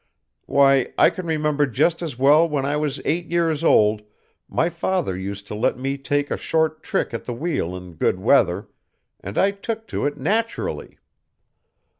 [0.47, 4.01] Why, I can remember just as well when I was eight years old
[4.49, 8.19] my father used to let me take a short trick at the wheel in good
[8.19, 8.67] weather,
[9.19, 10.97] and I took to it naturally.